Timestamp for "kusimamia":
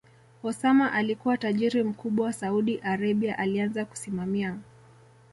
3.85-4.57